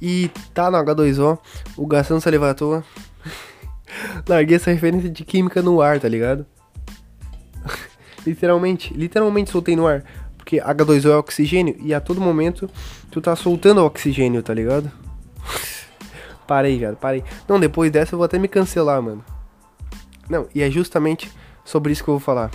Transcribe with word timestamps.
E 0.00 0.30
tá 0.54 0.70
no 0.70 0.78
H2O, 0.78 1.38
o 1.76 1.86
gastando 1.86 2.20
saliva 2.20 2.50
à 2.50 2.54
toa. 2.54 2.84
Larguei 4.28 4.56
essa 4.56 4.70
referência 4.70 5.10
de 5.10 5.24
química 5.24 5.60
no 5.62 5.80
ar, 5.80 5.98
tá 5.98 6.08
ligado? 6.08 6.46
literalmente, 8.24 8.94
literalmente 8.94 9.50
soltei 9.50 9.74
no 9.74 9.86
ar. 9.86 10.04
Porque 10.36 10.56
H2O 10.56 11.10
é 11.10 11.16
oxigênio 11.16 11.76
e 11.80 11.92
a 11.92 12.00
todo 12.00 12.20
momento 12.20 12.70
tu 13.10 13.20
tá 13.20 13.34
soltando 13.34 13.84
oxigênio, 13.84 14.42
tá 14.42 14.54
ligado? 14.54 14.90
parei, 16.46 16.78
cara, 16.80 16.96
parei. 16.96 17.24
Não, 17.46 17.58
depois 17.58 17.90
dessa 17.90 18.14
eu 18.14 18.18
vou 18.18 18.24
até 18.24 18.38
me 18.38 18.48
cancelar, 18.48 19.02
mano. 19.02 19.24
Não, 20.28 20.46
e 20.54 20.62
é 20.62 20.70
justamente 20.70 21.30
sobre 21.64 21.92
isso 21.92 22.04
que 22.04 22.10
eu 22.10 22.14
vou 22.14 22.20
falar. 22.20 22.50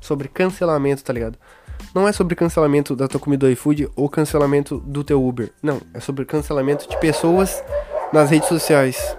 Sobre 0.00 0.28
cancelamento, 0.28 1.04
tá 1.04 1.12
ligado? 1.12 1.38
Não 1.94 2.08
é 2.08 2.12
sobre 2.12 2.34
cancelamento 2.34 2.96
da 2.96 3.06
tua 3.06 3.20
comida 3.20 3.46
do 3.46 3.52
iFood 3.52 3.88
ou 3.94 4.08
cancelamento 4.08 4.78
do 4.78 5.04
teu 5.04 5.24
Uber. 5.24 5.52
Não, 5.62 5.80
é 5.94 6.00
sobre 6.00 6.24
cancelamento 6.24 6.88
de 6.88 6.98
pessoas 6.98 7.62
nas 8.12 8.30
redes 8.30 8.48
sociais. 8.48 9.16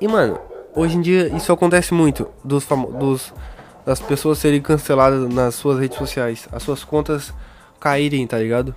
E, 0.00 0.06
mano, 0.06 0.38
hoje 0.72 0.96
em 0.96 1.00
dia 1.00 1.26
isso 1.36 1.52
acontece 1.52 1.92
muito 1.92 2.28
dos, 2.44 2.64
dos 2.64 3.34
das 3.84 4.00
pessoas 4.00 4.38
serem 4.38 4.62
canceladas 4.62 5.28
nas 5.32 5.56
suas 5.56 5.80
redes 5.80 5.98
sociais, 5.98 6.48
as 6.52 6.62
suas 6.62 6.84
contas 6.84 7.34
caírem, 7.80 8.24
tá 8.26 8.38
ligado? 8.38 8.74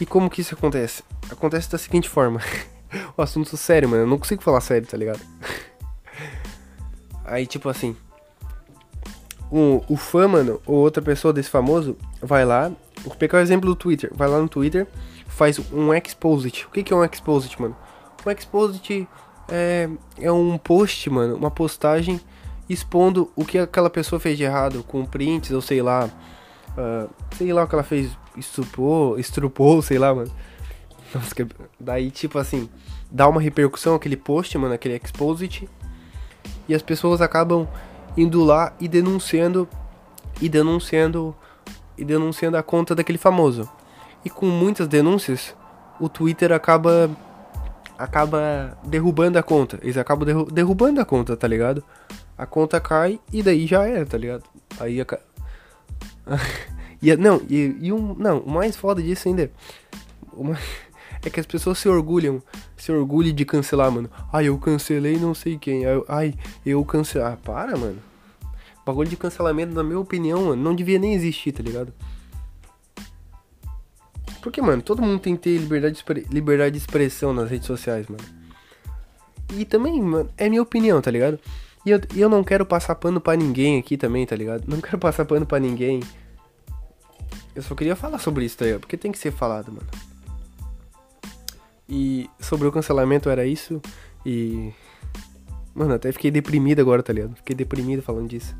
E 0.00 0.06
como 0.06 0.28
que 0.28 0.40
isso 0.40 0.54
acontece? 0.54 1.04
Acontece 1.30 1.70
da 1.70 1.78
seguinte 1.78 2.08
forma. 2.08 2.40
o 3.16 3.22
assunto 3.22 3.56
sério, 3.56 3.88
mano. 3.88 4.02
Eu 4.02 4.06
não 4.06 4.18
consigo 4.18 4.42
falar 4.42 4.60
sério, 4.62 4.88
tá 4.88 4.96
ligado? 4.96 5.20
Aí, 7.24 7.46
tipo 7.46 7.68
assim. 7.68 7.94
O, 9.50 9.82
o 9.88 9.96
fã, 9.96 10.28
mano, 10.28 10.60
ou 10.64 10.76
outra 10.76 11.02
pessoa 11.02 11.32
desse 11.32 11.50
famoso, 11.50 11.96
vai 12.22 12.44
lá. 12.44 12.70
Vou 13.02 13.14
pegar 13.14 13.38
o 13.38 13.40
exemplo 13.40 13.68
do 13.68 13.74
Twitter. 13.74 14.10
Vai 14.14 14.28
lá 14.28 14.38
no 14.38 14.48
Twitter, 14.48 14.86
faz 15.26 15.58
um 15.72 15.92
exposit. 15.92 16.66
O 16.66 16.70
que, 16.70 16.82
que 16.82 16.92
é 16.92 16.96
um 16.96 17.04
exposit, 17.04 17.60
mano? 17.60 17.76
Um 18.24 18.30
exposit 18.30 19.08
é, 19.48 19.88
é 20.18 20.30
um 20.30 20.56
post, 20.56 21.10
mano. 21.10 21.34
Uma 21.34 21.50
postagem 21.50 22.20
expondo 22.68 23.30
o 23.34 23.44
que 23.44 23.58
aquela 23.58 23.90
pessoa 23.90 24.20
fez 24.20 24.38
de 24.38 24.44
errado, 24.44 24.84
com 24.84 25.04
prints 25.04 25.50
ou 25.50 25.60
sei 25.60 25.82
lá. 25.82 26.08
Uh, 26.70 27.10
sei 27.36 27.52
lá 27.52 27.64
o 27.64 27.66
que 27.66 27.74
ela 27.74 27.82
fez, 27.82 28.16
estrupou, 28.36 29.18
estrupou, 29.18 29.82
sei 29.82 29.98
lá, 29.98 30.14
mano. 30.14 30.30
Nossa, 31.12 31.34
que... 31.34 31.44
Daí, 31.78 32.10
tipo 32.12 32.38
assim, 32.38 32.68
dá 33.10 33.28
uma 33.28 33.40
repercussão 33.40 33.96
aquele 33.96 34.16
post, 34.16 34.56
mano, 34.56 34.74
aquele 34.74 34.94
exposit. 35.02 35.68
E 36.68 36.74
as 36.74 36.82
pessoas 36.82 37.20
acabam 37.20 37.66
indo 38.16 38.44
lá 38.44 38.72
e 38.80 38.88
denunciando 38.88 39.68
e 40.40 40.48
denunciando 40.48 41.34
e 41.96 42.04
denunciando 42.04 42.56
a 42.56 42.62
conta 42.62 42.94
daquele 42.94 43.18
famoso. 43.18 43.68
E 44.24 44.30
com 44.30 44.46
muitas 44.46 44.88
denúncias, 44.88 45.54
o 45.98 46.08
Twitter 46.08 46.52
acaba 46.52 47.10
acaba 47.98 48.78
derrubando 48.84 49.38
a 49.38 49.42
conta. 49.42 49.78
Eles 49.82 49.98
acabam 49.98 50.24
derru 50.26 50.44
derrubando 50.50 51.00
a 51.00 51.04
conta, 51.04 51.36
tá 51.36 51.46
ligado? 51.46 51.84
A 52.36 52.46
conta 52.46 52.80
cai 52.80 53.20
e 53.30 53.42
daí 53.42 53.66
já 53.66 53.86
era, 53.86 54.06
tá 54.06 54.16
ligado? 54.16 54.44
Aí 54.78 55.00
a 55.00 55.06
e, 57.02 57.14
não, 57.16 57.42
e, 57.48 57.76
e 57.80 57.92
um, 57.92 58.14
não, 58.14 58.38
o 58.40 58.50
mais 58.50 58.76
foda 58.76 59.02
disso 59.02 59.28
ainda 59.28 59.42
é, 59.42 59.50
uma, 60.32 60.56
é 61.22 61.30
que 61.30 61.38
as 61.38 61.46
pessoas 61.46 61.78
se 61.78 61.88
orgulham, 61.88 62.42
se 62.76 62.90
orgulham 62.90 63.34
de 63.34 63.44
cancelar, 63.44 63.90
mano. 63.90 64.10
Ai, 64.32 64.48
eu 64.48 64.58
cancelei 64.58 65.18
não 65.18 65.34
sei 65.34 65.58
quem. 65.58 65.82
Ai, 66.08 66.34
eu 66.64 66.84
cancelei. 66.84 67.26
Ah, 67.26 67.36
para, 67.36 67.76
mano. 67.76 67.98
Bagulho 68.84 69.08
de 69.08 69.16
cancelamento, 69.16 69.74
na 69.74 69.84
minha 69.84 69.98
opinião, 69.98 70.46
mano, 70.46 70.62
não 70.62 70.74
devia 70.74 70.98
nem 70.98 71.14
existir, 71.14 71.52
tá 71.52 71.62
ligado? 71.62 71.92
Porque, 74.40 74.62
mano, 74.62 74.80
todo 74.80 75.02
mundo 75.02 75.20
tem 75.20 75.36
que 75.36 75.42
ter 75.42 75.58
liberdade 75.58 76.02
de, 76.02 76.34
liberdade 76.34 76.72
de 76.72 76.78
expressão 76.78 77.32
nas 77.32 77.50
redes 77.50 77.66
sociais, 77.66 78.06
mano. 78.08 78.24
E 79.52 79.64
também, 79.66 80.00
mano, 80.00 80.30
é 80.36 80.48
minha 80.48 80.62
opinião, 80.62 81.00
tá 81.02 81.10
ligado? 81.10 81.38
E 81.84 81.90
eu, 81.90 82.00
eu 82.16 82.28
não 82.28 82.42
quero 82.42 82.64
passar 82.64 82.94
pano 82.94 83.20
pra 83.20 83.36
ninguém 83.36 83.78
aqui 83.78 83.96
também, 83.96 84.24
tá 84.26 84.34
ligado? 84.34 84.64
Não 84.66 84.80
quero 84.80 84.98
passar 84.98 85.26
pano 85.26 85.44
pra 85.44 85.58
ninguém. 85.58 86.00
Eu 87.54 87.62
só 87.62 87.74
queria 87.74 87.94
falar 87.94 88.18
sobre 88.18 88.46
isso, 88.46 88.56
tá 88.56 88.64
ligado? 88.64 88.80
Porque 88.80 88.96
tem 88.96 89.12
que 89.12 89.18
ser 89.18 89.30
falado, 89.30 89.70
mano. 89.70 90.09
E 91.90 92.30
sobre 92.38 92.68
o 92.68 92.72
cancelamento 92.72 93.28
era 93.28 93.44
isso. 93.44 93.82
E. 94.24 94.72
Mano, 95.74 95.94
até 95.94 96.12
fiquei 96.12 96.30
deprimido 96.30 96.80
agora, 96.80 97.02
tá 97.02 97.12
ligado? 97.12 97.34
Fiquei 97.36 97.56
deprimido 97.56 98.00
falando 98.00 98.28
disso. 98.28 98.54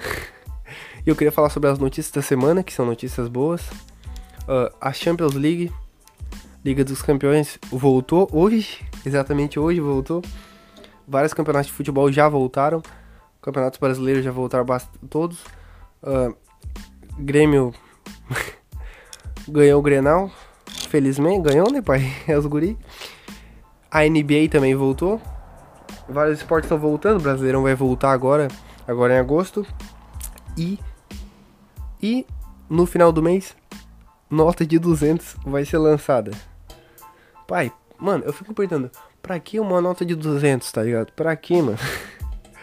e 1.06 1.10
eu 1.10 1.14
queria 1.14 1.30
falar 1.30 1.50
sobre 1.50 1.68
as 1.68 1.78
notícias 1.78 2.10
da 2.10 2.22
semana, 2.22 2.62
que 2.62 2.72
são 2.72 2.86
notícias 2.86 3.28
boas. 3.28 3.60
Uh, 4.48 4.74
a 4.80 4.92
Champions 4.92 5.34
League, 5.34 5.70
Liga 6.64 6.82
dos 6.82 7.02
Campeões, 7.02 7.58
voltou 7.70 8.28
hoje, 8.32 8.82
exatamente 9.04 9.58
hoje 9.58 9.80
voltou. 9.80 10.22
Vários 11.06 11.34
campeonatos 11.34 11.68
de 11.68 11.74
futebol 11.74 12.10
já 12.10 12.28
voltaram. 12.28 12.82
Campeonatos 13.42 13.78
brasileiros 13.78 14.24
já 14.24 14.32
voltaram 14.32 14.64
todos. 15.10 15.44
Uh, 16.02 16.34
Grêmio 17.18 17.74
ganhou 19.46 19.80
o 19.80 19.82
Grenal. 19.82 20.30
Felizmente, 20.94 21.50
ganhou, 21.50 21.72
né, 21.72 21.82
pai? 21.82 22.02
É 22.28 22.38
os 22.38 22.46
guri. 22.46 22.78
A 23.90 24.04
NBA 24.04 24.48
também 24.48 24.76
voltou. 24.76 25.20
Vários 26.08 26.38
esportes 26.38 26.66
estão 26.66 26.78
voltando. 26.78 27.18
O 27.18 27.20
Brasileirão 27.20 27.64
vai 27.64 27.74
voltar 27.74 28.12
agora, 28.12 28.46
agora 28.86 29.12
em 29.12 29.18
agosto. 29.18 29.66
E 30.56 30.78
e 32.00 32.24
no 32.70 32.86
final 32.86 33.10
do 33.10 33.20
mês 33.20 33.56
nota 34.30 34.64
de 34.64 34.78
200 34.78 35.38
vai 35.44 35.64
ser 35.64 35.78
lançada. 35.78 36.30
Pai, 37.48 37.72
mano, 37.98 38.22
eu 38.24 38.32
fico 38.32 38.54
perguntando, 38.54 38.88
pra 39.20 39.40
que 39.40 39.58
uma 39.58 39.80
nota 39.80 40.06
de 40.06 40.14
200, 40.14 40.70
tá 40.70 40.84
ligado? 40.84 41.10
Pra 41.10 41.34
que, 41.34 41.60
mano? 41.60 41.78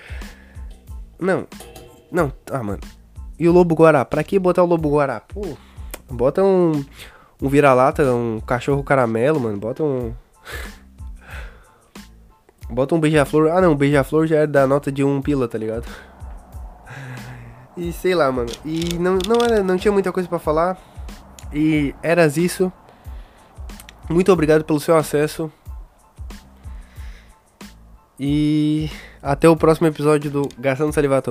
Não, 1.20 1.46
não, 2.10 2.32
ah, 2.50 2.64
mano. 2.64 2.80
E 3.38 3.48
o 3.48 3.52
Lobo 3.52 3.76
Guará? 3.76 4.06
Pra 4.06 4.24
que 4.24 4.40
botar 4.40 4.64
o 4.64 4.66
Lobo 4.66 4.90
Guará? 4.90 5.20
Pô, 5.20 5.56
bota 6.10 6.42
um, 6.44 6.84
um 7.42 7.50
vira-lata, 7.50 8.04
um 8.14 8.40
cachorro 8.40 8.84
caramelo, 8.84 9.40
mano. 9.40 9.58
Bota 9.58 9.84
um. 9.84 10.14
Bota 12.70 12.96
um 12.96 13.00
beija-flor. 13.00 13.50
Ah, 13.52 13.60
não, 13.60 13.76
beija-flor 13.76 14.28
já 14.28 14.38
é 14.38 14.48
da 14.48 14.68
nota 14.68 14.92
de 14.92 15.04
um 15.04 15.22
pila, 15.22 15.48
tá 15.48 15.58
ligado? 15.58 15.86
E 17.76 17.92
sei 17.92 18.14
lá, 18.14 18.32
mano. 18.32 18.50
E 18.64 18.98
não, 19.00 19.18
não, 19.28 19.44
era, 19.44 19.64
não 19.64 19.78
tinha 19.78 19.92
muita 19.92 20.12
coisa 20.12 20.30
para 20.30 20.40
falar. 20.40 20.78
E 21.54 21.96
eras 22.04 22.38
isso. 22.38 22.72
Muito 24.10 24.32
obrigado 24.32 24.64
pelo 24.64 24.80
seu 24.80 24.96
acesso. 24.96 25.52
E 28.20 28.90
até 29.22 29.50
o 29.50 29.56
próximo 29.56 29.88
episódio 29.88 30.30
do 30.30 30.48
Gastando 30.60 30.94
Saliva. 30.94 31.24